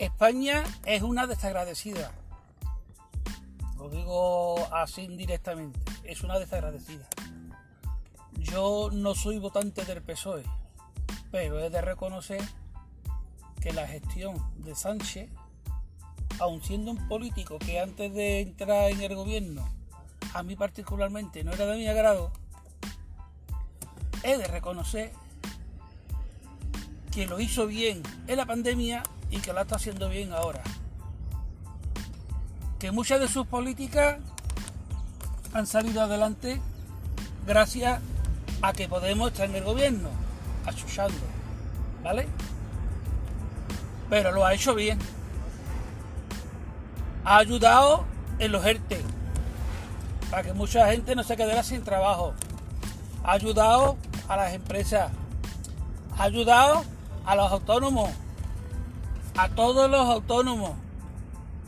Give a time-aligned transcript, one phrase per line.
[0.00, 2.10] España es una desagradecida.
[3.76, 5.78] Lo digo así indirectamente.
[6.04, 7.06] Es una desagradecida.
[8.32, 10.44] Yo no soy votante del PSOE,
[11.30, 12.40] pero he de reconocer
[13.60, 15.28] que la gestión de Sánchez,
[16.38, 19.68] aun siendo un político que antes de entrar en el gobierno,
[20.32, 22.32] a mí particularmente no era de mi agrado,
[24.22, 25.12] he de reconocer
[27.12, 30.62] que lo hizo bien en la pandemia y que lo está haciendo bien ahora.
[32.78, 34.18] Que muchas de sus políticas
[35.52, 36.60] han salido adelante
[37.46, 38.00] gracias
[38.62, 40.10] a que Podemos estar en el gobierno,
[40.66, 41.16] achuchando,
[42.02, 42.28] ¿vale?
[44.10, 44.98] Pero lo ha hecho bien.
[47.24, 48.04] Ha ayudado
[48.38, 49.02] en los ERTE,
[50.30, 52.34] para que mucha gente no se quedara sin trabajo.
[53.24, 53.96] Ha ayudado
[54.28, 55.10] a las empresas.
[56.18, 56.84] Ha ayudado
[57.24, 58.10] a los autónomos
[59.40, 60.72] a todos los autónomos,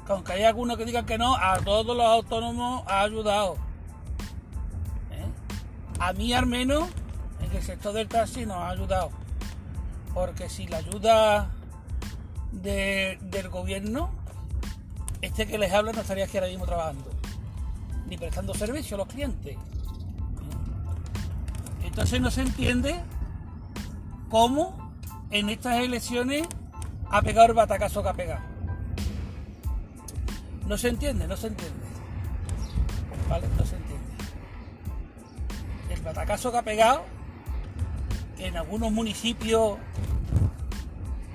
[0.07, 3.55] aunque hay algunos que digan que no, a todos los autónomos ha ayudado.
[5.11, 5.25] ¿Eh?
[5.99, 6.91] A mí al menos,
[7.41, 9.11] en el sector del taxi nos ha ayudado.
[10.13, 11.51] Porque si la ayuda
[12.51, 14.11] del gobierno,
[15.23, 17.09] este que les habla no estaría aquí ahora mismo trabajando,
[18.07, 19.57] ni prestando servicio a los clientes.
[19.57, 19.59] ¿Eh?
[21.85, 23.01] Entonces no se entiende
[24.29, 24.93] cómo
[25.31, 26.47] en estas elecciones
[27.13, 28.41] ha pegado el batacazo que ha pegado.
[30.67, 31.87] No se entiende, no se entiende.
[33.29, 33.47] ¿Vale?
[33.59, 34.07] No se entiende.
[35.91, 37.05] El batacazo que ha pegado,
[38.37, 39.77] que en algunos municipios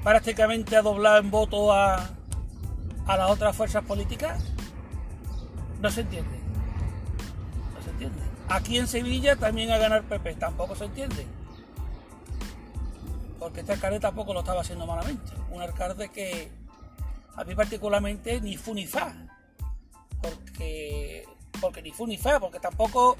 [0.03, 2.09] prácticamente ha doblado en voto a,
[3.05, 4.43] a las otras fuerzas políticas,
[5.79, 6.39] no se entiende.
[7.75, 8.19] No se entiende.
[8.49, 11.36] Aquí en Sevilla también ha ganado el PP, tampoco se entiende
[13.47, 15.31] porque este alcalde tampoco lo estaba haciendo malamente.
[15.51, 16.51] Un alcalde que
[17.37, 19.15] a mí particularmente ni fu ni fa,
[20.21, 21.23] porque,
[21.61, 23.15] porque ni fu ni fa, porque tampoco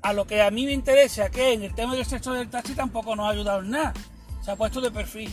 [0.00, 2.74] a lo que a mí me interesa, que en el tema del sexo del taxi
[2.74, 3.92] tampoco nos ha ayudado en nada,
[4.40, 5.30] se ha puesto de perfil.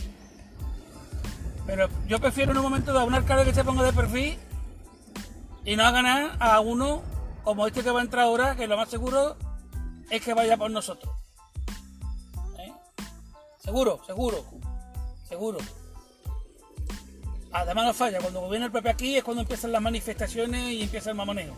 [1.66, 4.36] Pero yo prefiero en un momento dar un alcalde que se ponga de perfil
[5.64, 7.02] y no a ganar a uno
[7.42, 9.38] como este que va a entrar ahora, que lo más seguro
[10.10, 11.13] es que vaya por nosotros.
[13.64, 14.44] Seguro, seguro,
[15.26, 15.58] seguro.
[17.50, 21.10] Además no falla, cuando viene el PP aquí es cuando empiezan las manifestaciones y empieza
[21.10, 21.54] el mamoneo.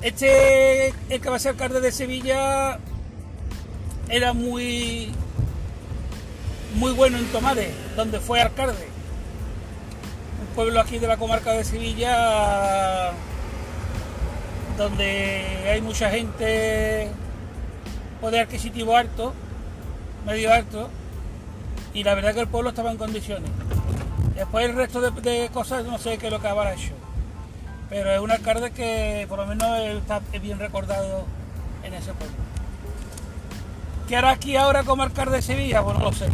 [0.00, 2.78] Este, el que va a ser alcalde de Sevilla,
[4.08, 5.10] era muy,
[6.76, 8.86] muy bueno en Tomares, donde fue alcalde.
[10.42, 13.10] Un pueblo aquí de la comarca de Sevilla,
[14.78, 17.08] donde hay mucha gente,
[18.20, 19.34] poder adquisitivo alto
[20.26, 20.88] medio alto
[21.94, 23.50] y la verdad que el pueblo estaba en condiciones.
[24.34, 26.92] Después el resto de, cosas no sé qué es lo que habrá hecho,
[27.90, 31.24] pero es un alcalde que por lo menos está bien recordado
[31.84, 32.36] en ese pueblo.
[34.08, 35.82] ¿Qué hará aquí ahora como alcalde de Sevilla?
[35.82, 36.28] Pues no lo sé.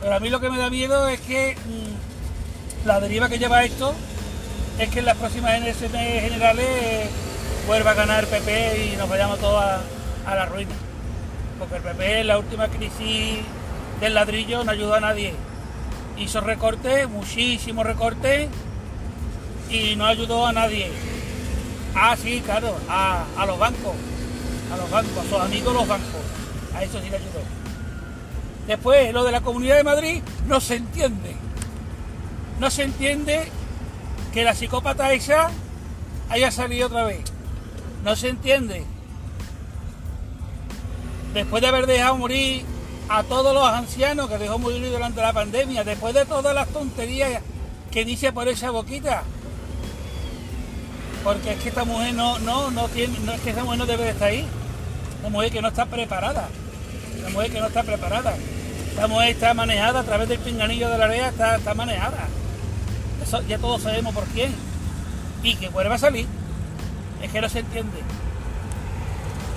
[0.00, 3.64] Pero a mí lo que me da miedo es que mm, la deriva que lleva
[3.64, 3.94] esto
[4.78, 7.08] es que en las próximas elecciones generales
[7.66, 10.74] vuelva a ganar PP y nos vayamos todos a la ruina
[11.58, 13.38] porque el PP en la última crisis
[14.00, 15.34] del ladrillo no ayudó a nadie.
[16.18, 18.48] Hizo recortes, muchísimos recortes,
[19.70, 20.90] y no ayudó a nadie.
[21.94, 23.94] Ah, sí, claro, a, los bancos,
[24.72, 26.22] a los bancos, a sus amigos los bancos.
[26.74, 27.40] A eso sí le ayudó.
[28.66, 31.36] Después, lo de la Comunidad de Madrid no se entiende.
[32.60, 33.48] No se entiende
[34.32, 35.50] que la psicópata esa
[36.28, 37.20] haya salido otra vez.
[38.04, 38.84] No se entiende
[41.36, 42.64] después de haber dejado morir
[43.10, 47.42] a todos los ancianos que dejó morir durante la pandemia, después de todas las tonterías
[47.90, 49.22] que dice por esa boquita.
[51.22, 53.86] Porque es que esta mujer no, no, no tiene, no es que esa mujer no
[53.86, 54.46] debe de estar ahí.
[55.20, 56.48] Una mujer que no está preparada.
[57.18, 58.34] Una mujer que no está preparada.
[58.90, 62.28] Esta mujer está manejada a través del pinganillo de la área, está, está manejada.
[63.22, 64.54] Eso ya todos sabemos por quién.
[65.42, 66.26] Y que vuelva a salir.
[67.22, 67.98] Es que no se entiende.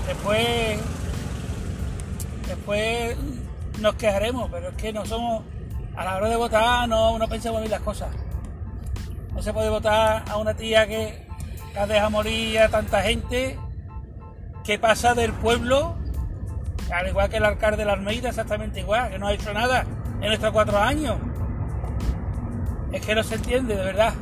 [0.07, 0.79] Después
[2.49, 3.15] después
[3.79, 5.43] nos quejaremos, pero es que no somos,
[5.95, 8.09] a la hora de votar no, no pensamos bien las cosas.
[9.33, 11.27] No se puede votar a una tía que,
[11.77, 13.57] ha dejado morir a tanta gente,
[14.65, 15.95] que pasa del pueblo,
[16.91, 19.85] al igual que el alcalde de la Almeida, exactamente igual, que no ha hecho nada
[20.19, 21.17] en estos cuatro años.
[22.91, 24.13] Es que no se entiende, de verdad.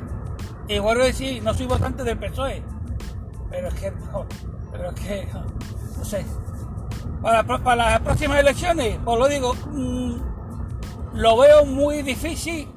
[0.67, 2.61] Y vuelvo a decir, no soy votante del PSOE,
[3.49, 3.93] pero es que
[4.71, 5.27] pero es que,
[5.97, 6.25] no sé,
[7.21, 10.15] para, las próximas elecciones, pues lo digo, mm,
[11.13, 12.67] lo veo muy difícil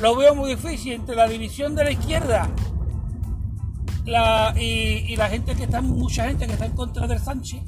[0.00, 2.48] lo veo muy difícil entre la división de la izquierda
[4.56, 7.60] y, la gente que está, mucha gente que está en contra del Sánchez,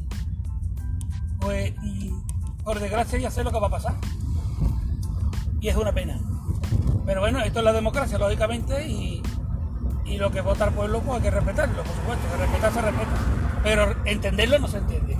[1.41, 3.95] pues mm, por desgracia ya sé lo que va a pasar.
[5.61, 6.19] Y es una pena.
[7.05, 9.23] Pero bueno, esto es la democracia, lógicamente, y,
[10.05, 12.81] y lo que vota el pueblo, pues hay que respetarlo, por supuesto, que respetar se
[12.81, 13.13] respeta.
[13.63, 15.19] Pero entenderlo no se entiende.